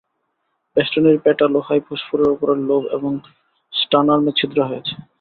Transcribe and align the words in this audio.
বেষ্টনীর 0.77 1.17
পেটা 1.23 1.45
লোহায় 1.53 1.81
ফুসফুসের 1.85 2.33
উপরের 2.35 2.59
লোব 2.69 2.83
এবং 2.97 3.11
স্টানার্মে 3.73 4.31
ছিদ্র 4.39 4.57
হয়েছে। 4.69 4.93